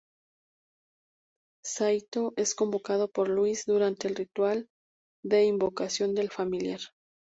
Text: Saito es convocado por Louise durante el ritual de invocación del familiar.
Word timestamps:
Saito 1.63 2.33
es 2.35 2.55
convocado 2.55 3.07
por 3.11 3.27
Louise 3.29 3.65
durante 3.71 4.07
el 4.07 4.15
ritual 4.15 4.67
de 5.21 5.45
invocación 5.45 6.15
del 6.15 6.31
familiar. 6.31 6.79